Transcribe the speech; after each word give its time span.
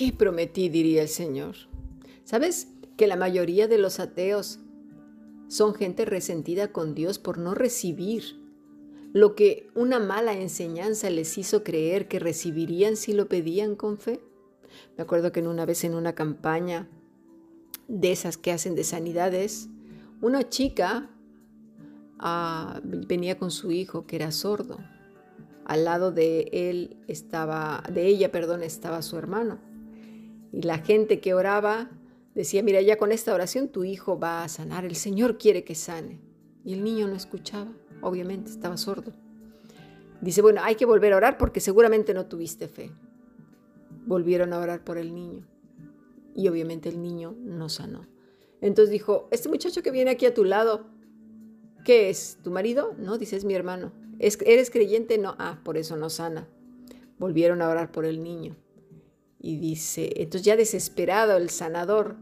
¿Qué 0.00 0.14
prometí? 0.14 0.70
diría 0.70 1.02
el 1.02 1.10
Señor. 1.10 1.56
¿Sabes 2.24 2.68
que 2.96 3.06
la 3.06 3.16
mayoría 3.16 3.68
de 3.68 3.76
los 3.76 4.00
ateos 4.00 4.58
son 5.48 5.74
gente 5.74 6.06
resentida 6.06 6.72
con 6.72 6.94
Dios 6.94 7.18
por 7.18 7.36
no 7.36 7.52
recibir 7.52 8.40
lo 9.12 9.34
que 9.34 9.68
una 9.74 9.98
mala 9.98 10.32
enseñanza 10.32 11.10
les 11.10 11.36
hizo 11.36 11.62
creer 11.62 12.08
que 12.08 12.18
recibirían 12.18 12.96
si 12.96 13.12
lo 13.12 13.28
pedían 13.28 13.76
con 13.76 13.98
fe? 13.98 14.22
Me 14.96 15.02
acuerdo 15.02 15.32
que 15.32 15.40
en 15.40 15.48
una 15.48 15.66
vez 15.66 15.84
en 15.84 15.94
una 15.94 16.14
campaña 16.14 16.88
de 17.86 18.10
esas 18.10 18.38
que 18.38 18.52
hacen 18.52 18.74
de 18.74 18.84
sanidades, 18.84 19.68
una 20.22 20.48
chica 20.48 21.10
ah, 22.18 22.80
venía 22.82 23.36
con 23.36 23.50
su 23.50 23.70
hijo 23.70 24.06
que 24.06 24.16
era 24.16 24.32
sordo. 24.32 24.78
Al 25.66 25.84
lado 25.84 26.10
de 26.10 26.48
él 26.52 26.96
estaba, 27.06 27.82
de 27.92 28.06
ella, 28.06 28.32
perdón, 28.32 28.62
estaba 28.62 29.02
su 29.02 29.18
hermano. 29.18 29.68
Y 30.52 30.62
la 30.62 30.78
gente 30.78 31.20
que 31.20 31.34
oraba 31.34 31.90
decía, 32.34 32.62
mira, 32.62 32.80
ya 32.80 32.96
con 32.96 33.12
esta 33.12 33.34
oración 33.34 33.68
tu 33.68 33.84
hijo 33.84 34.18
va 34.18 34.42
a 34.42 34.48
sanar, 34.48 34.84
el 34.84 34.96
Señor 34.96 35.38
quiere 35.38 35.64
que 35.64 35.74
sane. 35.74 36.20
Y 36.64 36.74
el 36.74 36.84
niño 36.84 37.06
no 37.08 37.14
escuchaba, 37.14 37.72
obviamente 38.02 38.50
estaba 38.50 38.76
sordo. 38.76 39.12
Dice, 40.20 40.42
bueno, 40.42 40.60
hay 40.62 40.74
que 40.74 40.84
volver 40.84 41.12
a 41.12 41.16
orar 41.16 41.38
porque 41.38 41.60
seguramente 41.60 42.12
no 42.12 42.26
tuviste 42.26 42.68
fe. 42.68 42.90
Volvieron 44.06 44.52
a 44.52 44.58
orar 44.58 44.84
por 44.84 44.98
el 44.98 45.14
niño 45.14 45.46
y 46.34 46.48
obviamente 46.48 46.88
el 46.88 47.00
niño 47.00 47.34
no 47.38 47.68
sanó. 47.68 48.06
Entonces 48.60 48.90
dijo, 48.90 49.28
este 49.30 49.48
muchacho 49.48 49.82
que 49.82 49.90
viene 49.90 50.10
aquí 50.10 50.26
a 50.26 50.34
tu 50.34 50.44
lado, 50.44 50.86
¿qué 51.84 52.10
es? 52.10 52.38
¿Tu 52.42 52.50
marido? 52.50 52.94
No, 52.98 53.16
dice, 53.16 53.36
es 53.36 53.44
mi 53.44 53.54
hermano. 53.54 53.92
¿Eres 54.18 54.70
creyente? 54.70 55.16
No, 55.16 55.34
ah, 55.38 55.60
por 55.64 55.78
eso 55.78 55.96
no 55.96 56.10
sana. 56.10 56.46
Volvieron 57.18 57.62
a 57.62 57.68
orar 57.68 57.90
por 57.90 58.04
el 58.04 58.22
niño. 58.22 58.56
Y 59.40 59.56
dice, 59.56 60.12
entonces 60.16 60.42
ya 60.42 60.56
desesperado 60.56 61.36
el 61.36 61.50
sanador 61.50 62.16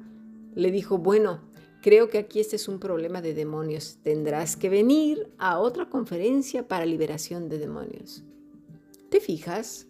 le 0.55 0.71
dijo, 0.71 0.99
bueno, 0.99 1.41
creo 1.83 2.09
que 2.09 2.19
aquí 2.19 2.41
este 2.41 2.57
es 2.57 2.69
un 2.69 2.79
problema 2.79 3.21
de 3.21 3.35
demonios. 3.35 3.99
Tendrás 4.03 4.57
que 4.57 4.69
venir 4.69 5.33
a 5.39 5.59
otra 5.59 5.89
conferencia 5.89 6.69
para 6.69 6.87
liberación 6.87 7.49
de 7.49 7.59
demonios. 7.59 8.23
¿Te 9.11 9.21
fijas? 9.21 9.87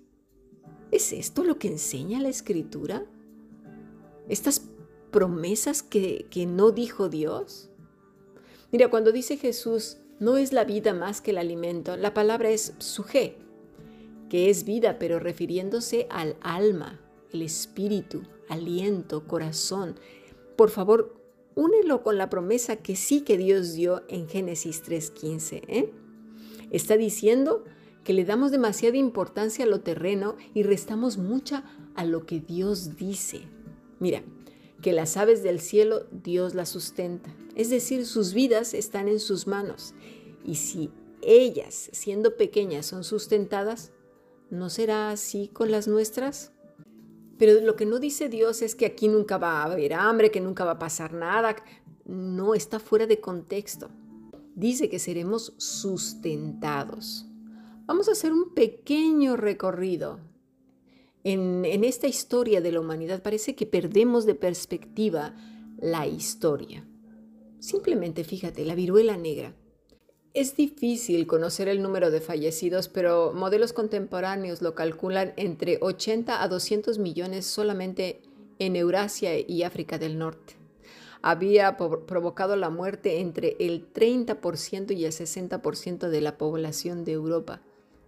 ¿Es 0.90 1.12
esto 1.12 1.44
lo 1.44 1.58
que 1.58 1.68
enseña 1.68 2.20
la 2.20 2.30
escritura? 2.30 3.04
estas 4.28 4.62
promesas 5.10 5.82
que, 5.82 6.26
no 6.46 6.70
dijo 6.70 7.08
Dios? 7.08 7.70
Mira, 8.70 8.90
cuando 8.90 9.12
dice 9.12 9.36
Jesús, 9.36 9.98
no 10.20 10.36
es 10.36 10.52
la 10.52 10.64
vida 10.64 10.92
más 10.92 11.20
que 11.20 11.30
el 11.30 11.38
alimento, 11.38 11.96
la 11.96 12.14
palabra 12.14 12.50
es 12.50 12.74
suje, 12.78 13.36
que 14.28 14.50
es 14.50 14.64
vida, 14.64 14.98
pero 14.98 15.18
refiriéndose 15.18 16.06
al 16.10 16.36
alma, 16.42 17.00
el 17.32 17.42
espíritu, 17.42 18.22
aliento, 18.48 19.26
corazón. 19.26 19.98
Por 20.56 20.70
favor, 20.70 21.20
únelo 21.54 22.02
con 22.02 22.18
la 22.18 22.30
promesa 22.30 22.76
que 22.76 22.96
sí 22.96 23.22
que 23.22 23.36
Dios 23.36 23.74
dio 23.74 24.02
en 24.08 24.28
Génesis 24.28 24.82
3.15. 24.84 25.62
¿eh? 25.68 25.92
Está 26.70 26.96
diciendo 26.96 27.64
que 28.04 28.12
le 28.12 28.24
damos 28.24 28.50
demasiada 28.50 28.96
importancia 28.96 29.64
a 29.64 29.68
lo 29.68 29.80
terreno 29.80 30.36
y 30.54 30.62
restamos 30.62 31.18
mucha 31.18 31.64
a 31.94 32.04
lo 32.04 32.24
que 32.24 32.40
Dios 32.40 32.96
dice. 32.96 33.42
Mira, 33.98 34.22
que 34.80 34.92
las 34.92 35.16
aves 35.16 35.42
del 35.42 35.60
cielo 35.60 36.06
Dios 36.10 36.54
las 36.54 36.68
sustenta, 36.68 37.34
es 37.54 37.70
decir, 37.70 38.06
sus 38.06 38.32
vidas 38.32 38.74
están 38.74 39.08
en 39.08 39.20
sus 39.20 39.46
manos. 39.46 39.94
Y 40.44 40.54
si 40.54 40.90
ellas, 41.22 41.90
siendo 41.92 42.36
pequeñas, 42.36 42.86
son 42.86 43.04
sustentadas, 43.04 43.92
¿no 44.50 44.70
será 44.70 45.10
así 45.10 45.48
con 45.48 45.70
las 45.70 45.88
nuestras? 45.88 46.52
Pero 47.39 47.61
lo 47.61 47.77
que 47.77 47.86
no 47.86 47.98
dice 47.98 48.28
Dios 48.28 48.62
es 48.62 48.75
que 48.75 48.86
aquí 48.86 49.08
nunca 49.08 49.39
va 49.39 49.62
a 49.62 49.64
haber 49.64 49.94
hambre, 49.94 50.31
que 50.31 50.41
nunca 50.41 50.64
va 50.64 50.72
a 50.72 50.78
pasar 50.78 51.12
nada. 51.12 51.56
No, 52.04 52.54
está 52.54 52.81
fuera 52.81 53.06
de 53.06 53.21
contexto. 53.21 53.91
Dice 54.54 54.88
que 54.88 54.99
seremos 54.99 55.54
sustentados. 55.56 57.27
Vamos 57.87 58.09
a 58.09 58.12
hacer 58.12 58.32
un 58.32 58.54
pequeño 58.54 59.37
recorrido 59.37 60.19
en, 61.25 61.84
esta 61.84 62.06
historia 62.06 62.60
de 62.60 62.72
la 62.72 62.81
humanidad 62.81 63.22
parece 63.22 63.54
que 63.54 63.66
perdemos 63.66 64.25
de 64.25 64.34
perspectiva 64.34 65.34
la 65.78 66.06
historia. 66.06 66.87
Simplemente 67.59 68.25
fíjate, 68.25 68.65
la 68.65 68.75
viruela 68.75 69.16
negra. 69.16 69.54
Es 70.38 70.54
difícil 70.54 71.26
conocer 71.26 71.66
el 71.66 71.82
número 71.82 72.12
de 72.12 72.21
fallecidos, 72.21 72.87
pero 72.87 73.32
modelos 73.34 73.72
contemporáneos 73.72 74.62
lo 74.62 74.76
calculan 74.76 75.32
entre 75.37 75.78
80 75.81 76.41
a 76.41 76.47
200 76.47 77.00
millones 77.00 77.44
solamente 77.44 78.22
en 78.60 78.77
Eurasia 78.77 79.37
y 79.37 79.65
África 79.65 79.98
del 79.98 80.16
Norte. 80.16 80.54
Había 81.22 81.77
provocado 81.77 82.54
la 82.54 82.71
muerte 82.71 83.19
entre 83.19 83.56
el 83.59 83.93
30% 83.93 84.97
y 84.97 85.06
el 85.06 85.10
60% 85.10 86.09
de 86.09 86.21
la 86.21 86.38
población 86.38 87.04
de 87.04 87.10
Europa 87.15 87.60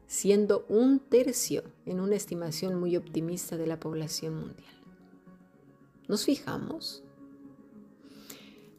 siendo 0.07 0.65
un 0.69 1.01
tercio 1.01 1.65
en 1.85 1.99
una 1.99 2.15
estimación 2.15 2.79
muy 2.79 2.97
optimista 2.97 3.57
de 3.57 3.67
la 3.67 3.81
población 3.81 4.37
mundial. 4.37 4.75
¿Nos 6.07 6.27
fijamos? 6.27 7.03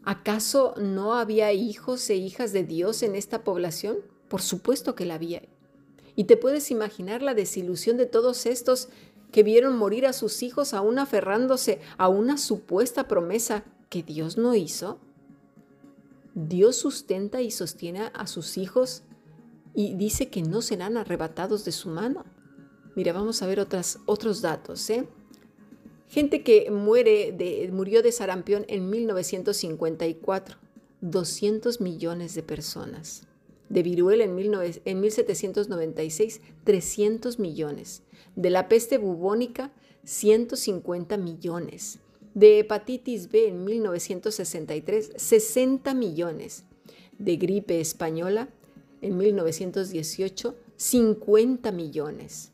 ¿Acaso 0.03 0.73
no 0.77 1.13
había 1.13 1.53
hijos 1.53 2.09
e 2.09 2.15
hijas 2.15 2.53
de 2.53 2.63
Dios 2.63 3.03
en 3.03 3.15
esta 3.15 3.43
población? 3.43 3.97
Por 4.29 4.41
supuesto 4.41 4.95
que 4.95 5.05
la 5.05 5.15
había. 5.15 5.43
Y 6.15 6.23
te 6.23 6.37
puedes 6.37 6.71
imaginar 6.71 7.21
la 7.21 7.33
desilusión 7.33 7.97
de 7.97 8.07
todos 8.07 8.45
estos 8.45 8.89
que 9.31 9.43
vieron 9.43 9.77
morir 9.77 10.05
a 10.05 10.13
sus 10.13 10.43
hijos 10.43 10.73
aún 10.73 10.99
aferrándose 10.99 11.79
a 11.97 12.09
una 12.09 12.37
supuesta 12.37 13.07
promesa 13.07 13.63
que 13.89 14.03
Dios 14.03 14.37
no 14.37 14.55
hizo. 14.55 14.99
Dios 16.33 16.77
sustenta 16.77 17.41
y 17.41 17.51
sostiene 17.51 18.11
a 18.13 18.27
sus 18.27 18.57
hijos 18.57 19.03
y 19.73 19.95
dice 19.95 20.29
que 20.29 20.41
no 20.41 20.61
serán 20.61 20.97
arrebatados 20.97 21.63
de 21.63 21.71
su 21.71 21.89
mano. 21.89 22.25
Mira, 22.95 23.13
vamos 23.13 23.41
a 23.41 23.47
ver 23.47 23.59
otras, 23.59 23.99
otros 24.05 24.41
datos. 24.41 24.89
¿eh? 24.89 25.07
Gente 26.11 26.43
que 26.43 26.69
murió 26.69 28.03
de 28.03 28.11
sarampión 28.11 28.65
en 28.67 28.89
1954, 28.89 30.57
200 30.99 31.79
millones 31.79 32.35
de 32.35 32.43
personas. 32.43 33.23
De 33.69 33.81
viruela 33.81 34.25
en, 34.25 34.37
en 34.37 34.99
1796, 34.99 36.41
300 36.65 37.39
millones. 37.39 38.03
De 38.35 38.49
la 38.49 38.67
peste 38.67 38.97
bubónica, 38.97 39.71
150 40.03 41.15
millones. 41.15 41.99
De 42.33 42.59
hepatitis 42.59 43.31
B 43.31 43.47
en 43.47 43.63
1963, 43.63 45.13
60 45.15 45.93
millones. 45.93 46.65
De 47.19 47.37
gripe 47.37 47.79
española, 47.79 48.49
en 49.01 49.15
1918 49.15 50.57
50 50.75 51.71
millones. 51.71 52.51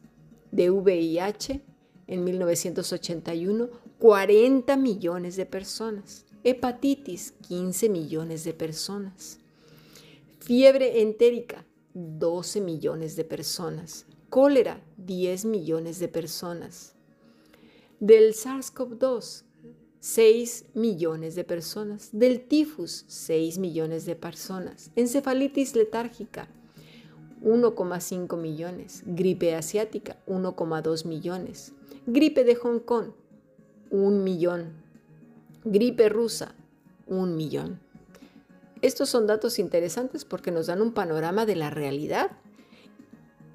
De 0.52 0.70
VIH 0.70 1.64
en 2.08 2.24
1981 2.24 3.70
40 4.00 4.78
millones 4.78 5.36
de 5.36 5.46
personas. 5.46 6.26
Hepatitis 6.44 7.34
15 7.48 7.90
millones 7.90 8.44
de 8.44 8.54
personas. 8.54 9.40
Fiebre 10.40 11.02
entérica 11.02 11.66
12 11.94 12.62
millones 12.62 13.16
de 13.16 13.24
personas. 13.24 14.06
Cólera 14.30 14.82
10 14.98 15.46
millones 15.46 16.00
de 16.00 16.08
personas. 16.08 16.94
Del 18.00 18.34
SARS-CoV-2 18.34 19.44
6 20.00 20.66
millones 20.74 21.36
de 21.36 21.44
personas, 21.44 22.10
del 22.14 22.48
tifus 22.48 23.04
6 23.08 23.58
millones 23.58 24.06
de 24.06 24.16
personas, 24.16 24.92
encefalitis 24.96 25.76
letárgica 25.76 26.48
1,5 27.44 28.38
millones, 28.38 29.04
gripe 29.06 29.54
asiática 29.56 30.18
1,2 30.28 31.06
millones, 31.06 31.74
gripe 32.08 32.46
de 32.46 32.56
Hong 32.56 32.80
Kong 32.80 33.12
1 33.92 34.24
millón, 34.24 34.72
gripe 35.66 36.08
rusa 36.08 36.56
1 37.08 37.36
millón. 37.36 37.82
Estos 38.82 39.10
son 39.10 39.28
datos 39.28 39.60
interesantes 39.60 40.24
porque 40.24 40.50
nos 40.50 40.68
dan 40.68 40.82
un 40.82 40.94
panorama 40.94 41.46
de 41.46 41.58
la 41.58 41.70
realidad 41.70 42.32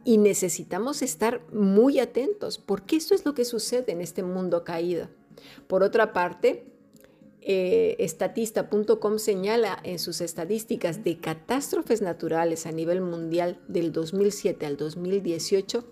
y 0.04 0.18
necesitamos 0.18 1.00
estar 1.00 1.40
muy 1.50 1.98
atentos 1.98 2.58
porque 2.58 2.96
esto 2.96 3.14
es 3.14 3.24
lo 3.24 3.32
que 3.32 3.46
sucede 3.46 3.90
en 3.90 4.02
este 4.02 4.22
mundo 4.22 4.64
caído. 4.64 5.08
Por 5.66 5.82
otra 5.82 6.12
parte, 6.12 6.66
eh, 7.44 7.96
estatista.com 7.98 9.18
señala 9.18 9.78
en 9.82 9.98
sus 9.98 10.20
estadísticas 10.20 11.02
de 11.02 11.18
catástrofes 11.18 12.00
naturales 12.00 12.66
a 12.66 12.72
nivel 12.72 13.00
mundial 13.00 13.58
del 13.68 13.92
2007 13.92 14.64
al 14.64 14.76
2018 14.76 15.84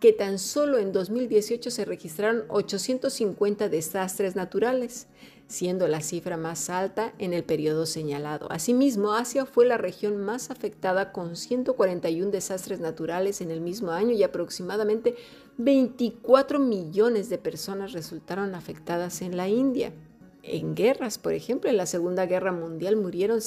que 0.00 0.12
tan 0.12 0.38
solo 0.38 0.78
en 0.78 0.92
2018 0.92 1.70
se 1.70 1.84
registraron 1.84 2.44
850 2.48 3.68
desastres 3.68 4.36
naturales, 4.36 5.08
siendo 5.48 5.88
la 5.88 6.02
cifra 6.02 6.36
más 6.36 6.70
alta 6.70 7.14
en 7.18 7.32
el 7.32 7.42
periodo 7.42 7.84
señalado. 7.84 8.46
Asimismo, 8.52 9.14
Asia 9.14 9.44
fue 9.44 9.66
la 9.66 9.76
región 9.76 10.18
más 10.18 10.50
afectada 10.50 11.10
con 11.10 11.34
141 11.34 12.30
desastres 12.30 12.78
naturales 12.80 13.40
en 13.40 13.50
el 13.50 13.60
mismo 13.60 13.90
año 13.90 14.12
y 14.12 14.22
aproximadamente 14.22 15.16
24 15.56 16.60
millones 16.60 17.28
de 17.28 17.38
personas 17.38 17.92
resultaron 17.92 18.54
afectadas 18.54 19.20
en 19.22 19.36
la 19.36 19.48
India 19.48 19.92
en 20.50 20.74
guerras, 20.74 21.18
por 21.18 21.32
ejemplo, 21.32 21.70
en 21.70 21.76
la 21.76 21.86
Segunda 21.86 22.26
Guerra 22.26 22.52
Mundial 22.52 22.96
murieron 22.96 23.40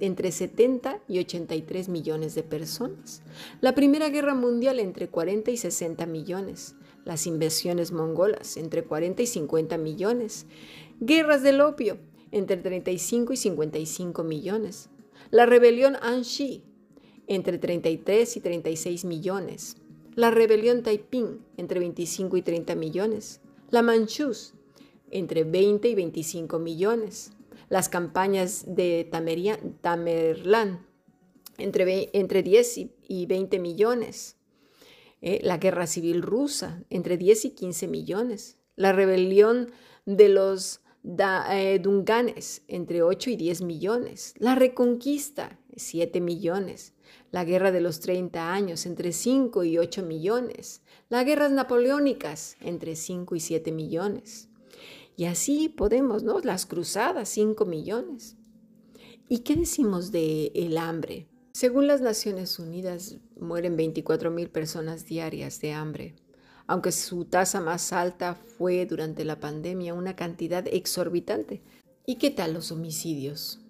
entre 0.00 0.32
70 0.32 1.00
y 1.08 1.18
83 1.18 1.88
millones 1.88 2.34
de 2.34 2.42
personas. 2.42 3.22
La 3.60 3.74
Primera 3.74 4.08
Guerra 4.08 4.34
Mundial 4.34 4.80
entre 4.80 5.08
40 5.08 5.50
y 5.50 5.56
60 5.56 6.06
millones. 6.06 6.74
Las 7.04 7.26
invasiones 7.26 7.92
mongolas 7.92 8.56
entre 8.56 8.84
40 8.84 9.22
y 9.22 9.26
50 9.26 9.78
millones. 9.78 10.46
Guerras 11.00 11.42
del 11.42 11.60
opio 11.60 11.98
entre 12.32 12.56
35 12.56 13.32
y 13.32 13.36
55 13.36 14.24
millones. 14.24 14.90
La 15.30 15.46
rebelión 15.46 15.96
Anxi 16.02 16.64
entre 17.26 17.58
33 17.58 18.36
y 18.36 18.40
36 18.40 19.04
millones. 19.04 19.76
La 20.14 20.30
rebelión 20.30 20.82
Taiping 20.82 21.40
entre 21.56 21.78
25 21.80 22.36
y 22.36 22.42
30 22.42 22.74
millones. 22.74 23.40
La 23.70 23.82
Manchus 23.82 24.54
entre 25.10 25.44
20 25.44 25.88
y 25.88 25.94
25 25.94 26.58
millones. 26.58 27.32
Las 27.68 27.88
campañas 27.88 28.64
de 28.66 29.08
Tamerlán, 29.80 30.86
entre, 31.58 32.10
entre 32.12 32.42
10 32.42 32.80
y 33.08 33.26
20 33.26 33.58
millones. 33.58 34.36
Eh, 35.20 35.40
la 35.42 35.58
guerra 35.58 35.86
civil 35.86 36.22
rusa, 36.22 36.84
entre 36.90 37.16
10 37.16 37.46
y 37.46 37.50
15 37.50 37.88
millones. 37.88 38.56
La 38.76 38.92
rebelión 38.92 39.72
de 40.06 40.28
los 40.28 40.80
eh, 41.04 41.78
Dunganes, 41.82 42.62
entre 42.68 43.02
8 43.02 43.30
y 43.30 43.36
10 43.36 43.62
millones. 43.62 44.34
La 44.38 44.54
reconquista, 44.54 45.58
7 45.76 46.20
millones. 46.20 46.94
La 47.30 47.44
guerra 47.44 47.72
de 47.72 47.80
los 47.80 48.00
30 48.00 48.52
años, 48.52 48.86
entre 48.86 49.12
5 49.12 49.64
y 49.64 49.78
8 49.78 50.02
millones. 50.02 50.82
Las 51.08 51.24
guerras 51.24 51.50
napoleónicas, 51.50 52.56
entre 52.60 52.94
5 52.96 53.34
y 53.34 53.40
7 53.40 53.72
millones. 53.72 54.47
Y 55.16 55.24
así 55.24 55.68
podemos, 55.68 56.22
¿no? 56.22 56.40
Las 56.40 56.66
cruzadas, 56.66 57.28
5 57.30 57.64
millones. 57.64 58.36
¿Y 59.28 59.40
qué 59.40 59.56
decimos 59.56 60.12
de 60.12 60.52
el 60.54 60.78
hambre? 60.78 61.26
Según 61.52 61.86
las 61.88 62.00
Naciones 62.00 62.58
Unidas, 62.58 63.16
mueren 63.38 63.76
24 63.76 64.30
mil 64.30 64.48
personas 64.48 65.06
diarias 65.06 65.60
de 65.60 65.72
hambre, 65.72 66.14
aunque 66.68 66.92
su 66.92 67.24
tasa 67.24 67.60
más 67.60 67.92
alta 67.92 68.36
fue 68.36 68.86
durante 68.86 69.24
la 69.24 69.40
pandemia 69.40 69.92
una 69.92 70.14
cantidad 70.14 70.64
exorbitante. 70.68 71.62
¿Y 72.06 72.14
qué 72.16 72.30
tal 72.30 72.54
los 72.54 72.70
homicidios? 72.70 73.60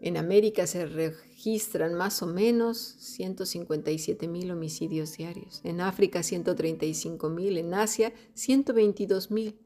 En 0.00 0.16
América 0.16 0.66
se 0.66 0.86
registran 0.86 1.94
más 1.94 2.22
o 2.22 2.26
menos 2.26 2.78
157 2.78 4.26
mil 4.26 4.50
homicidios 4.50 5.16
diarios, 5.16 5.60
en 5.62 5.80
África 5.80 6.22
135 6.22 7.28
mil, 7.28 7.58
en 7.58 7.74
Asia 7.74 8.12
122 8.34 9.30
mil. 9.30 9.56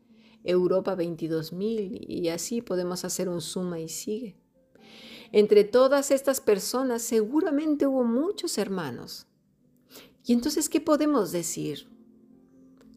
Europa 0.49 0.97
22.000 0.97 2.07
y 2.09 2.29
así 2.31 2.63
podemos 2.63 3.05
hacer 3.05 3.29
un 3.29 3.41
suma 3.43 3.81
y 3.81 3.89
sigue. 3.89 4.37
Entre 5.31 5.65
todas 5.65 6.11
estas 6.11 6.41
personas 6.41 7.03
seguramente 7.03 7.87
hubo 7.87 8.03
muchos 8.03 8.57
hermanos. 8.57 9.27
¿Y 10.25 10.33
entonces 10.33 10.71
qué 10.71 10.81
podemos 10.81 11.33
decir? 11.33 11.87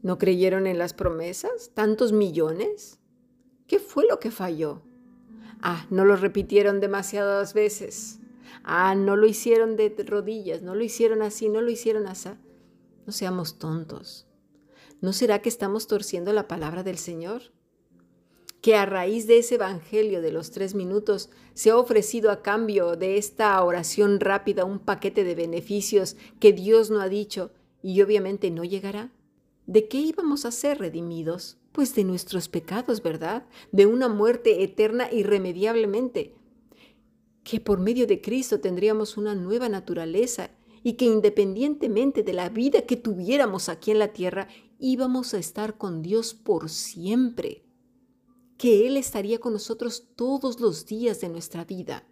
¿No 0.01 0.17
creyeron 0.17 0.65
en 0.65 0.77
las 0.77 0.93
promesas? 0.93 1.71
¿Tantos 1.73 2.13
millones? 2.13 2.99
¿Qué 3.67 3.79
fue 3.79 4.05
lo 4.09 4.19
que 4.19 4.31
falló? 4.31 4.81
Ah, 5.61 5.85
no 5.89 6.05
lo 6.05 6.15
repitieron 6.15 6.79
demasiadas 6.79 7.53
veces. 7.53 8.19
Ah, 8.63 8.95
no 8.95 9.15
lo 9.17 9.27
hicieron 9.27 9.75
de 9.75 9.93
rodillas, 10.07 10.61
no 10.61 10.73
lo 10.73 10.83
hicieron 10.83 11.21
así, 11.21 11.49
no 11.49 11.61
lo 11.61 11.69
hicieron 11.69 12.07
así. 12.07 12.29
No 13.05 13.11
seamos 13.11 13.59
tontos. 13.59 14.30
¿No 15.01 15.13
será 15.13 15.41
que 15.41 15.49
estamos 15.49 15.87
torciendo 15.87 16.31
la 16.31 16.47
palabra 16.47 16.83
del 16.83 16.99
Señor? 16.99 17.41
Que 18.61 18.75
a 18.75 18.85
raíz 18.85 19.25
de 19.25 19.39
ese 19.39 19.55
Evangelio 19.55 20.21
de 20.21 20.31
los 20.31 20.51
tres 20.51 20.75
minutos 20.75 21.31
se 21.55 21.71
ha 21.71 21.77
ofrecido 21.77 22.29
a 22.29 22.43
cambio 22.43 22.95
de 22.95 23.17
esta 23.17 23.61
oración 23.63 24.19
rápida 24.19 24.63
un 24.63 24.77
paquete 24.77 25.23
de 25.23 25.33
beneficios 25.33 26.17
que 26.39 26.53
Dios 26.53 26.91
no 26.91 27.01
ha 27.01 27.09
dicho 27.09 27.51
y 27.81 27.99
obviamente 28.03 28.51
no 28.51 28.63
llegará. 28.63 29.11
¿De 29.65 29.87
qué 29.87 29.97
íbamos 29.97 30.45
a 30.45 30.51
ser 30.51 30.77
redimidos? 30.77 31.57
Pues 31.71 31.95
de 31.95 32.03
nuestros 32.03 32.47
pecados, 32.47 33.01
¿verdad? 33.01 33.47
De 33.71 33.87
una 33.87 34.07
muerte 34.07 34.61
eterna 34.61 35.11
irremediablemente. 35.11 36.35
Que 37.43 37.59
por 37.59 37.79
medio 37.79 38.05
de 38.05 38.21
Cristo 38.21 38.59
tendríamos 38.59 39.17
una 39.17 39.33
nueva 39.33 39.67
naturaleza 39.67 40.51
y 40.83 40.93
que 40.93 41.05
independientemente 41.05 42.21
de 42.21 42.33
la 42.33 42.49
vida 42.49 42.83
que 42.83 42.97
tuviéramos 42.97 43.69
aquí 43.69 43.91
en 43.91 43.99
la 43.99 44.09
tierra, 44.09 44.47
íbamos 44.81 45.35
a 45.35 45.37
estar 45.37 45.77
con 45.77 46.01
Dios 46.01 46.33
por 46.33 46.69
siempre, 46.69 47.63
que 48.57 48.87
Él 48.87 48.97
estaría 48.97 49.39
con 49.39 49.53
nosotros 49.53 50.07
todos 50.15 50.59
los 50.59 50.87
días 50.87 51.21
de 51.21 51.29
nuestra 51.29 51.63
vida, 51.63 52.03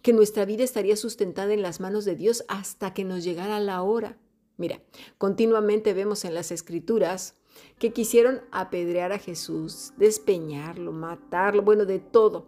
que 0.00 0.14
nuestra 0.14 0.46
vida 0.46 0.64
estaría 0.64 0.96
sustentada 0.96 1.52
en 1.52 1.62
las 1.62 1.80
manos 1.80 2.06
de 2.06 2.16
Dios 2.16 2.44
hasta 2.48 2.94
que 2.94 3.04
nos 3.04 3.24
llegara 3.24 3.60
la 3.60 3.82
hora. 3.82 4.18
Mira, 4.56 4.82
continuamente 5.18 5.92
vemos 5.92 6.24
en 6.24 6.34
las 6.34 6.50
escrituras 6.50 7.36
que 7.78 7.92
quisieron 7.92 8.40
apedrear 8.52 9.12
a 9.12 9.18
Jesús, 9.18 9.92
despeñarlo, 9.98 10.92
matarlo, 10.92 11.62
bueno, 11.62 11.84
de 11.84 11.98
todo, 11.98 12.46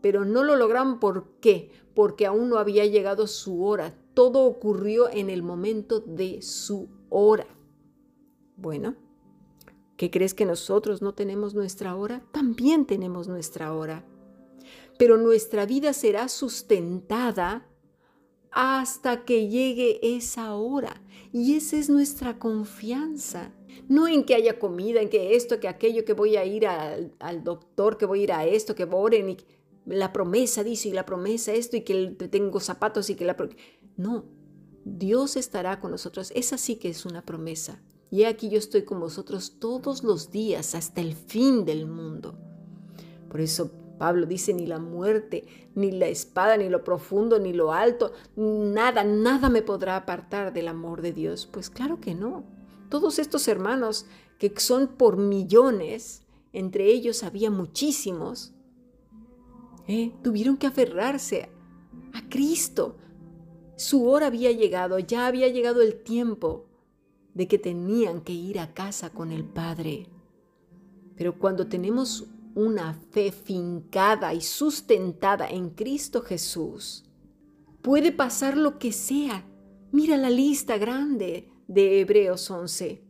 pero 0.00 0.24
no 0.24 0.44
lo 0.44 0.56
lograron. 0.56 0.98
¿Por 0.98 1.38
qué? 1.40 1.72
Porque 1.94 2.24
aún 2.24 2.48
no 2.48 2.56
había 2.56 2.86
llegado 2.86 3.26
su 3.26 3.64
hora. 3.64 3.94
Todo 4.14 4.44
ocurrió 4.44 5.10
en 5.10 5.28
el 5.28 5.42
momento 5.42 6.00
de 6.00 6.40
su 6.40 6.88
hora. 7.10 7.46
Bueno, 8.56 8.96
¿qué 10.00 10.10
crees 10.10 10.32
que 10.32 10.46
nosotros 10.46 11.02
no 11.02 11.12
tenemos 11.12 11.52
nuestra 11.54 11.94
hora? 11.94 12.22
También 12.32 12.86
tenemos 12.86 13.28
nuestra 13.28 13.74
hora. 13.74 14.02
Pero 14.98 15.18
nuestra 15.18 15.66
vida 15.66 15.92
será 15.92 16.30
sustentada 16.30 17.68
hasta 18.50 19.26
que 19.26 19.50
llegue 19.50 20.00
esa 20.16 20.54
hora. 20.54 21.02
Y 21.34 21.54
esa 21.54 21.76
es 21.76 21.90
nuestra 21.90 22.38
confianza. 22.38 23.52
No 23.88 24.08
en 24.08 24.24
que 24.24 24.34
haya 24.34 24.58
comida, 24.58 25.02
en 25.02 25.10
que 25.10 25.36
esto, 25.36 25.60
que 25.60 25.68
aquello, 25.68 26.06
que 26.06 26.14
voy 26.14 26.36
a 26.36 26.46
ir 26.46 26.66
al, 26.66 27.44
doctor, 27.44 27.98
que 27.98 28.06
voy 28.06 28.20
a 28.20 28.24
ir 28.24 28.32
a 28.32 28.46
esto, 28.46 28.74
que 28.74 28.88
oren. 28.90 29.28
Y 29.28 29.36
la 29.84 30.14
promesa 30.14 30.64
dice, 30.64 30.88
y 30.88 30.92
la 30.92 31.04
promesa 31.04 31.52
esto, 31.52 31.76
y 31.76 31.82
que 31.82 32.12
tengo 32.30 32.58
zapatos 32.60 33.10
y 33.10 33.16
que 33.16 33.26
la... 33.26 33.36
No, 33.98 34.24
Dios 34.86 35.36
estará 35.36 35.78
con 35.78 35.90
nosotros. 35.90 36.32
Esa 36.34 36.56
sí 36.56 36.76
que 36.76 36.88
es 36.88 37.04
una 37.04 37.20
promesa. 37.22 37.82
Y 38.10 38.24
aquí 38.24 38.48
yo 38.48 38.58
estoy 38.58 38.82
con 38.82 38.98
vosotros 38.98 39.58
todos 39.60 40.02
los 40.02 40.30
días 40.30 40.74
hasta 40.74 41.00
el 41.00 41.14
fin 41.14 41.64
del 41.64 41.86
mundo. 41.86 42.34
Por 43.28 43.40
eso 43.40 43.70
Pablo 43.98 44.26
dice, 44.26 44.52
ni 44.52 44.66
la 44.66 44.78
muerte, 44.78 45.44
ni 45.74 45.92
la 45.92 46.08
espada, 46.08 46.56
ni 46.56 46.68
lo 46.68 46.82
profundo, 46.82 47.38
ni 47.38 47.52
lo 47.52 47.72
alto, 47.72 48.12
nada, 48.34 49.04
nada 49.04 49.48
me 49.48 49.62
podrá 49.62 49.96
apartar 49.96 50.52
del 50.52 50.68
amor 50.68 51.02
de 51.02 51.12
Dios. 51.12 51.46
Pues 51.46 51.70
claro 51.70 52.00
que 52.00 52.14
no. 52.14 52.44
Todos 52.88 53.18
estos 53.18 53.46
hermanos, 53.46 54.06
que 54.38 54.52
son 54.56 54.88
por 54.88 55.18
millones, 55.18 56.22
entre 56.52 56.86
ellos 56.86 57.22
había 57.22 57.50
muchísimos, 57.50 58.52
¿eh? 59.86 60.12
tuvieron 60.22 60.56
que 60.56 60.66
aferrarse 60.66 61.50
a 62.12 62.28
Cristo, 62.28 62.96
su 63.76 64.08
hora 64.08 64.26
había 64.26 64.50
llegado, 64.50 64.98
ya 64.98 65.26
había 65.26 65.48
llegado 65.48 65.82
el 65.82 66.02
tiempo 66.02 66.69
de 67.34 67.48
que 67.48 67.58
tenían 67.58 68.20
que 68.20 68.32
ir 68.32 68.58
a 68.58 68.72
casa 68.74 69.10
con 69.10 69.32
el 69.32 69.44
Padre. 69.44 70.06
Pero 71.16 71.38
cuando 71.38 71.66
tenemos 71.66 72.26
una 72.54 72.94
fe 73.10 73.32
fincada 73.32 74.34
y 74.34 74.40
sustentada 74.40 75.48
en 75.48 75.70
Cristo 75.70 76.22
Jesús, 76.22 77.04
puede 77.82 78.12
pasar 78.12 78.56
lo 78.56 78.78
que 78.78 78.92
sea. 78.92 79.46
Mira 79.92 80.16
la 80.16 80.30
lista 80.30 80.78
grande 80.78 81.48
de 81.68 82.00
Hebreos 82.00 82.50
11. 82.50 83.02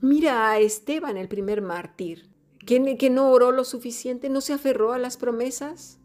Mira 0.00 0.50
a 0.50 0.58
Esteban, 0.58 1.16
el 1.16 1.28
primer 1.28 1.62
mártir, 1.62 2.30
que, 2.64 2.96
que 2.96 3.10
no 3.10 3.30
oró 3.30 3.52
lo 3.52 3.64
suficiente, 3.64 4.28
no 4.28 4.40
se 4.40 4.52
aferró 4.52 4.92
a 4.92 4.98
las 4.98 5.16
promesas. 5.16 5.98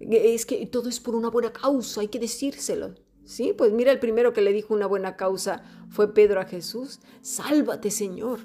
Es 0.00 0.46
que 0.46 0.66
todo 0.66 0.88
es 0.88 1.00
por 1.00 1.14
una 1.14 1.30
buena 1.30 1.52
causa, 1.52 2.00
hay 2.00 2.08
que 2.08 2.18
decírselo. 2.18 2.94
Sí, 3.24 3.54
pues 3.56 3.72
mira, 3.72 3.92
el 3.92 3.98
primero 3.98 4.32
que 4.32 4.40
le 4.40 4.52
dijo 4.52 4.74
una 4.74 4.86
buena 4.86 5.16
causa 5.16 5.62
fue 5.88 6.12
Pedro 6.12 6.40
a 6.40 6.44
Jesús. 6.44 7.00
Sálvate, 7.20 7.90
Señor. 7.90 8.40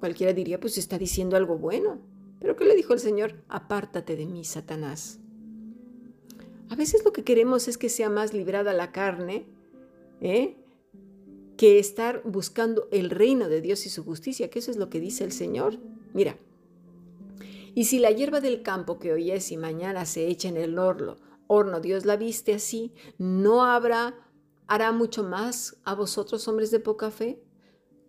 Cualquiera 0.00 0.32
diría, 0.32 0.58
pues 0.58 0.78
está 0.78 0.98
diciendo 0.98 1.36
algo 1.36 1.58
bueno. 1.58 1.98
Pero 2.40 2.56
¿qué 2.56 2.64
le 2.64 2.74
dijo 2.74 2.92
el 2.92 3.00
Señor? 3.00 3.36
Apártate 3.48 4.16
de 4.16 4.26
mí, 4.26 4.44
Satanás. 4.44 5.20
A 6.70 6.74
veces 6.74 7.04
lo 7.04 7.12
que 7.12 7.22
queremos 7.22 7.68
es 7.68 7.78
que 7.78 7.88
sea 7.88 8.08
más 8.08 8.32
librada 8.32 8.72
la 8.72 8.90
carne, 8.90 9.46
¿eh? 10.20 10.56
que 11.56 11.78
estar 11.78 12.22
buscando 12.24 12.88
el 12.90 13.10
reino 13.10 13.48
de 13.48 13.60
Dios 13.60 13.86
y 13.86 13.90
su 13.90 14.02
justicia, 14.02 14.50
que 14.50 14.58
eso 14.58 14.70
es 14.70 14.76
lo 14.76 14.88
que 14.88 14.98
dice 14.98 15.22
el 15.22 15.32
Señor. 15.32 15.78
Mira, 16.14 16.36
y 17.74 17.84
si 17.84 17.98
la 17.98 18.10
hierba 18.10 18.40
del 18.40 18.62
campo 18.62 18.98
que 18.98 19.12
hoy 19.12 19.30
es 19.30 19.52
y 19.52 19.56
mañana 19.56 20.04
se 20.04 20.26
echa 20.26 20.48
en 20.48 20.56
el 20.56 20.78
horno, 20.78 21.16
horno 21.52 21.80
Dios 21.80 22.04
la 22.04 22.16
viste 22.16 22.54
así, 22.54 22.94
¿no 23.18 23.64
habrá, 23.64 24.14
hará 24.66 24.92
mucho 24.92 25.22
más 25.22 25.76
a 25.84 25.94
vosotros 25.94 26.46
hombres 26.48 26.70
de 26.70 26.80
poca 26.80 27.10
fe? 27.10 27.42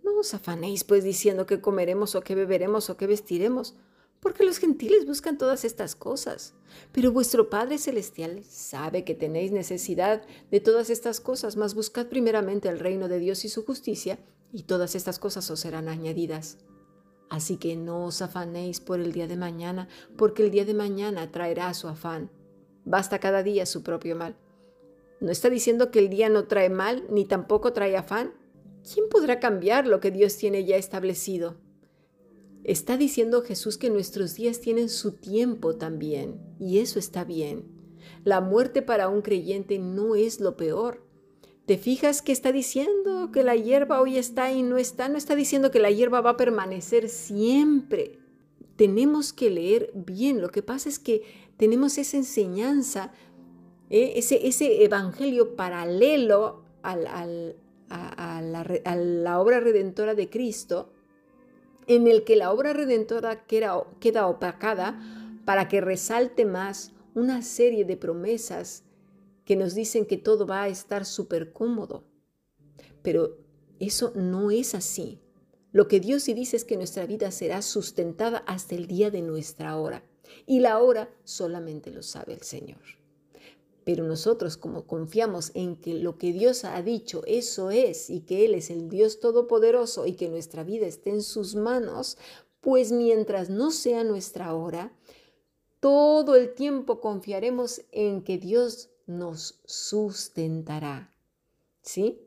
No 0.04 0.18
os 0.20 0.34
afanéis 0.34 0.84
pues 0.84 1.04
diciendo 1.04 1.46
que 1.46 1.62
comeremos 1.62 2.16
o 2.16 2.22
que 2.22 2.36
beberemos 2.36 2.90
o 2.90 2.98
que 2.98 3.08
vestiremos, 3.08 3.76
porque 4.20 4.46
los 4.46 4.58
gentiles 4.58 5.06
buscan 5.06 5.38
todas 5.38 5.66
estas 5.66 5.96
cosas. 5.96 6.56
Pero 6.94 7.12
vuestro 7.12 7.50
Padre 7.50 7.78
Celestial 7.78 8.44
sabe 8.46 9.04
que 9.04 9.16
tenéis 9.16 9.52
necesidad 9.52 10.24
de 10.50 10.62
todas 10.62 10.90
estas 10.90 11.20
cosas, 11.20 11.58
mas 11.58 11.76
buscad 11.76 12.08
primeramente 12.08 12.70
el 12.70 12.80
reino 12.80 13.10
de 13.10 13.20
Dios 13.20 13.44
y 13.44 13.50
su 13.50 13.66
justicia, 13.66 14.18
y 14.54 14.64
todas 14.64 14.96
estas 14.96 15.20
cosas 15.20 15.52
os 15.52 15.60
serán 15.60 15.90
añadidas. 15.90 16.60
Así 17.30 17.58
que 17.58 17.76
no 17.76 18.06
os 18.06 18.22
afanéis 18.22 18.80
por 18.80 19.02
el 19.02 19.12
día 19.12 19.28
de 19.28 19.36
mañana, 19.36 19.90
porque 20.18 20.44
el 20.44 20.52
día 20.52 20.64
de 20.64 20.74
mañana 20.74 21.32
traerá 21.32 21.74
su 21.74 21.90
afán. 21.90 22.32
Basta 22.86 23.20
cada 23.20 23.44
día 23.44 23.66
su 23.66 23.84
propio 23.84 24.16
mal. 24.16 24.36
¿No 25.20 25.32
está 25.32 25.50
diciendo 25.50 25.90
que 25.92 26.00
el 26.00 26.10
día 26.10 26.30
no 26.30 26.48
trae 26.48 26.70
mal, 26.70 27.06
ni 27.10 27.26
tampoco 27.26 27.72
trae 27.74 27.96
afán? 27.96 28.34
¿Quién 28.92 29.08
podrá 29.10 29.40
cambiar 29.40 29.88
lo 29.88 30.00
que 30.00 30.12
Dios 30.12 30.36
tiene 30.36 30.66
ya 30.66 30.76
establecido? 30.76 31.56
Está 32.64 32.98
diciendo 32.98 33.42
Jesús 33.42 33.78
que 33.78 33.90
nuestros 33.90 34.36
días 34.36 34.60
tienen 34.60 34.90
su 34.90 35.14
tiempo 35.14 35.76
también, 35.76 36.42
y 36.60 36.80
eso 36.80 37.00
está 37.00 37.24
bien. 37.24 37.66
La 38.24 38.42
muerte 38.42 38.82
para 38.82 39.10
un 39.10 39.22
creyente 39.22 39.80
no 39.80 40.16
es 40.16 40.40
lo 40.40 40.58
peor. 40.58 41.04
¿Te 41.66 41.78
fijas 41.78 42.22
que 42.22 42.34
está 42.34 42.52
diciendo 42.52 43.32
que 43.32 43.44
la 43.44 43.56
hierba 43.56 44.02
hoy 44.02 44.18
está 44.18 44.52
y 44.52 44.64
no 44.64 44.78
está? 44.78 45.08
No 45.08 45.18
está 45.18 45.36
diciendo 45.36 45.72
que 45.72 45.80
la 45.80 45.92
hierba 45.92 46.20
va 46.20 46.32
a 46.32 46.38
permanecer 46.38 47.08
siempre. 47.08 48.20
Tenemos 48.76 49.32
que 49.32 49.50
leer 49.50 49.92
bien. 49.94 50.42
Lo 50.42 50.50
que 50.50 50.62
pasa 50.62 50.90
es 50.90 51.00
que 51.00 51.24
tenemos 51.58 51.98
esa 51.98 52.18
enseñanza, 52.18 53.12
¿eh? 53.90 54.14
ese, 54.16 54.48
ese, 54.48 54.84
evangelio 54.84 55.56
paralelo 55.56 56.64
al, 56.82 57.08
a, 57.90 58.42
la, 58.42 59.40
obra 59.40 59.60
redentora 59.60 60.16
de 60.16 60.30
Cristo, 60.30 60.92
en 61.88 62.08
el 62.08 62.24
que 62.24 62.36
la 62.36 62.52
obra 62.52 62.74
redentora 62.74 63.46
queda, 63.46 63.84
queda 64.00 64.28
opacada 64.28 65.00
para 65.46 65.68
que 65.68 65.82
resalte 65.82 66.46
más 66.46 66.94
una 67.14 67.42
serie 67.42 67.86
de 67.86 67.98
promesas 67.98 68.84
que 69.46 69.56
nos 69.56 69.76
dicen 69.76 70.06
que 70.06 70.18
todo 70.18 70.48
va 70.48 70.64
a 70.64 70.68
estar 70.70 71.06
súper 71.06 71.52
cómodo. 71.52 72.06
Pero 73.02 73.38
eso 73.80 74.14
no 74.16 74.52
es 74.52 74.74
así. 74.74 75.20
Lo 75.72 75.88
que 75.88 76.00
Dios 76.00 76.24
sí 76.24 76.34
dice 76.34 76.56
es 76.56 76.66
que 76.66 76.78
nuestra 76.78 77.06
vida 77.06 77.32
será 77.32 77.62
sustentada 77.62 78.40
hasta 78.48 78.76
el 78.76 78.88
día 78.88 79.12
de 79.12 79.22
nuestra 79.22 79.76
hora. 79.78 80.04
Y 80.46 80.60
la 80.60 80.80
hora 80.80 81.10
solamente 81.24 81.92
lo 81.92 82.04
sabe 82.04 82.34
el 82.34 82.42
Señor. 82.42 82.82
Pero 83.84 84.06
nosotros 84.06 84.58
como 84.58 84.88
confiamos 84.88 85.52
en 85.54 85.76
que 85.76 85.96
lo 85.96 86.18
que 86.18 86.32
Dios 86.32 86.64
ha 86.64 86.82
dicho, 86.82 87.24
eso 87.26 87.70
es, 87.70 88.10
y 88.10 88.22
que 88.22 88.46
Él 88.46 88.56
es 88.56 88.70
el 88.70 88.90
Dios 88.90 89.20
Todopoderoso 89.20 90.06
y 90.06 90.14
que 90.14 90.30
nuestra 90.30 90.64
vida 90.64 90.88
esté 90.88 91.10
en 91.10 91.22
sus 91.22 91.56
manos, 91.56 92.18
pues 92.62 92.92
mientras 92.92 93.50
no 93.50 93.72
sea 93.72 94.06
nuestra 94.06 94.56
hora, 94.56 94.94
todo 95.82 96.36
el 96.36 96.54
tiempo 96.54 97.02
confiaremos 97.02 97.82
en 97.92 98.24
que 98.24 98.38
Dios 98.38 98.90
nos 99.06 99.60
sustentará. 99.66 101.14
¿Sí? 101.82 102.22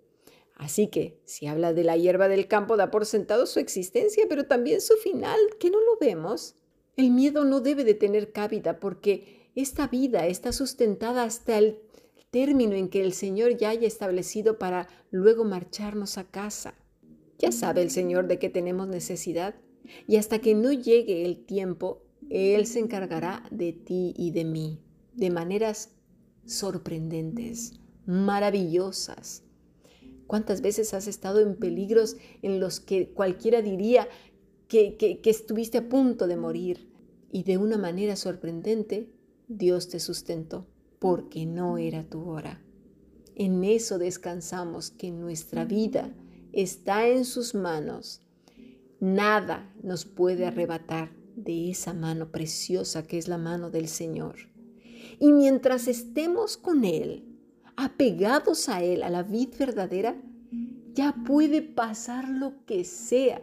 Así 0.56 0.88
que 0.88 1.20
si 1.24 1.46
habla 1.46 1.72
de 1.72 1.84
la 1.84 1.96
hierba 1.96 2.28
del 2.28 2.48
campo, 2.48 2.76
da 2.76 2.90
por 2.90 3.06
sentado 3.06 3.46
su 3.46 3.60
existencia, 3.60 4.26
pero 4.28 4.46
también 4.46 4.80
su 4.80 4.94
final, 4.96 5.38
que 5.58 5.70
no 5.70 5.80
lo 5.80 5.98
vemos. 5.98 6.54
El 6.96 7.10
miedo 7.10 7.44
no 7.44 7.60
debe 7.60 7.84
de 7.84 7.92
tener 7.92 8.32
cabida 8.32 8.80
porque 8.80 9.50
esta 9.54 9.86
vida 9.86 10.26
está 10.26 10.52
sustentada 10.52 11.24
hasta 11.24 11.58
el 11.58 11.78
término 12.30 12.74
en 12.74 12.88
que 12.88 13.02
el 13.02 13.12
Señor 13.12 13.58
ya 13.58 13.68
haya 13.68 13.86
establecido 13.86 14.58
para 14.58 14.88
luego 15.10 15.44
marcharnos 15.44 16.16
a 16.16 16.24
casa. 16.24 16.74
Ya 17.38 17.52
sabe 17.52 17.82
el 17.82 17.90
Señor 17.90 18.28
de 18.28 18.38
qué 18.38 18.48
tenemos 18.48 18.88
necesidad 18.88 19.56
y 20.06 20.16
hasta 20.16 20.38
que 20.38 20.54
no 20.54 20.72
llegue 20.72 21.26
el 21.26 21.44
tiempo, 21.44 22.02
Él 22.30 22.66
se 22.66 22.78
encargará 22.78 23.44
de 23.50 23.74
ti 23.74 24.14
y 24.16 24.30
de 24.30 24.44
mí, 24.46 24.80
de 25.12 25.30
maneras 25.30 25.90
sorprendentes, 26.46 27.74
maravillosas. 28.06 29.42
¿Cuántas 30.26 30.60
veces 30.60 30.92
has 30.94 31.06
estado 31.06 31.40
en 31.40 31.56
peligros 31.56 32.16
en 32.42 32.58
los 32.58 32.80
que 32.80 33.10
cualquiera 33.12 33.62
diría 33.62 34.08
que, 34.68 34.96
que, 34.96 35.30
estuviste 35.30 35.78
a 35.78 35.88
punto 35.88 36.26
de 36.26 36.37
morir? 36.37 36.88
Y 37.30 37.42
de 37.42 37.58
una 37.58 37.76
manera 37.76 38.16
sorprendente, 38.16 39.11
Dios 39.49 39.88
te 39.88 40.00
sustentó 40.00 40.66
porque 40.99 41.46
no 41.46 41.78
era 41.78 42.08
tu 42.08 42.28
hora. 42.28 42.62
En 43.35 43.64
eso 43.64 43.99
descansamos 43.99 44.90
que 44.90 45.11
nuestra 45.11 45.64
vida 45.64 46.14
está 46.52 47.06
en 47.06 47.25
sus 47.25 47.54
manos. 47.54 48.23
Nada 48.99 49.73
nos 49.82 50.06
puede 50.06 50.46
arrebatar 50.46 51.11
de 51.37 51.70
esa 51.70 51.92
mano 51.92 52.32
preciosa 52.32 53.06
que 53.06 53.18
es 53.18 53.28
la 53.28 53.38
mano 53.38 53.70
del 53.70 53.88
Señor. 53.88 54.37
Y 55.20 55.32
mientras 55.32 55.87
estemos 55.87 56.56
con 56.56 56.85
Él, 56.85 57.25
apegados 57.76 58.68
a 58.68 58.82
Él, 58.82 59.02
a 59.02 59.11
la 59.11 59.23
vid 59.23 59.50
verdadera, 59.58 60.16
ya 60.94 61.14
puede 61.26 61.61
pasar 61.62 62.28
lo 62.28 62.64
que 62.64 62.85
sea. 62.85 63.42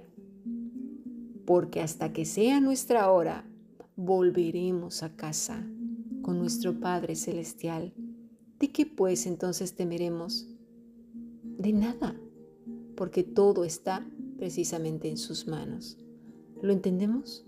Porque 1.46 1.82
hasta 1.82 2.14
que 2.14 2.26
sea 2.26 2.62
nuestra 2.62 3.12
hora, 3.12 3.46
volveremos 3.96 5.04
a 5.04 5.16
casa 5.16 5.68
con 6.22 6.40
nuestro 6.40 6.80
Padre 6.80 7.16
Celestial. 7.16 7.94
¿De 8.60 8.72
qué 8.72 8.86
pues 8.86 9.26
entonces 9.28 9.76
temeremos? 9.76 10.48
De 11.44 11.74
nada, 11.74 12.16
porque 12.96 13.24
todo 13.24 13.66
está 13.66 14.08
precisamente 14.38 15.10
en 15.10 15.18
sus 15.18 15.48
manos. 15.48 15.98
¿Lo 16.62 16.72
entendemos? 16.72 17.46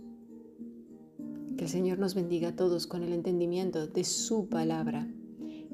Que 1.57 1.63
el 1.63 1.69
Señor 1.69 1.99
nos 1.99 2.15
bendiga 2.15 2.49
a 2.49 2.55
todos 2.55 2.85
con 2.85 3.01
el 3.01 3.13
entendimiento 3.13 3.87
de 3.87 4.03
su 4.03 4.49
palabra. 4.49 5.07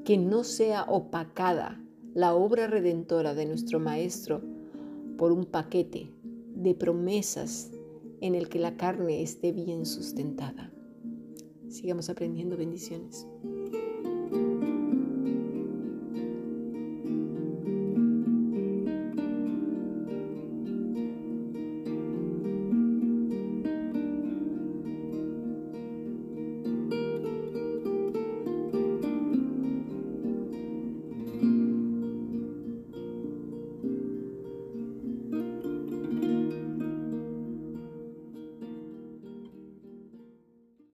Que 0.06 0.18
no 0.18 0.44
sea 0.44 0.84
opacada 0.84 1.84
la 2.14 2.36
obra 2.36 2.68
redentora 2.68 3.34
de 3.34 3.46
nuestro 3.46 3.80
Maestro 3.80 4.42
por 5.18 5.32
un 5.32 5.46
paquete 5.46 6.12
de 6.56 6.76
promesas 6.76 7.71
en 8.22 8.36
el 8.36 8.50
que 8.50 8.60
la 8.60 8.78
carne 8.78 9.22
esté 9.22 9.52
bien 9.52 9.86
sustentada. 9.86 10.72
Sigamos 11.68 12.10
aprendiendo 12.10 12.56
bendiciones. 12.56 13.28